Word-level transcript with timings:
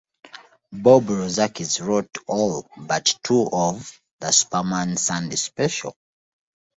Bob 0.73 1.03
Rozakis 1.09 1.79
wrote 1.85 2.17
all 2.25 2.67
but 2.75 3.19
two 3.23 3.47
of 3.53 4.01
"The 4.19 4.31
Superman 4.31 4.97
Sunday 4.97 5.35
Special". 5.35 5.95